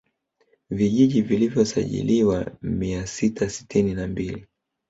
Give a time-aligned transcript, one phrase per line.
[0.69, 4.47] Vijiji vilivyosajiliwa mia sita sitini na mbili